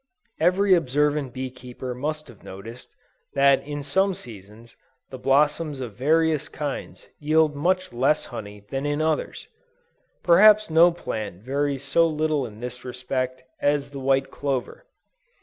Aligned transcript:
Every 0.39 0.73
observant 0.73 1.31
bee 1.31 1.51
keeper 1.51 1.93
must 1.93 2.27
have 2.27 2.43
noticed, 2.43 2.95
that 3.35 3.61
in 3.61 3.83
some 3.83 4.15
seasons, 4.15 4.75
the 5.11 5.19
blossoms 5.19 5.79
of 5.79 5.93
various 5.93 6.49
kinds 6.49 7.09
yield 7.19 7.55
much 7.55 7.93
less 7.93 8.25
honey 8.25 8.65
than 8.71 8.87
in 8.87 8.99
others. 8.99 9.47
Perhaps 10.23 10.71
no 10.71 10.91
plant 10.91 11.43
varies 11.43 11.83
so 11.83 12.07
little 12.07 12.47
in 12.47 12.61
this 12.61 12.83
respect, 12.83 13.43
as 13.61 13.91
the 13.91 13.99
white 13.99 14.31
clover. 14.31 14.87